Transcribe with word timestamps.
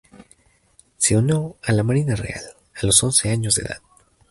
Se 0.97 1.15
unió 1.15 1.57
a 1.61 1.71
la 1.73 1.83
Marina 1.83 2.15
Real 2.15 2.43
a 2.81 2.85
los 2.87 3.03
once 3.03 3.29
años 3.29 3.53
de 3.53 3.61
edad. 3.61 3.83